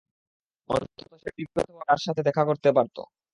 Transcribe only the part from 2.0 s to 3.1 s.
সাথে দেখা করতে পারত।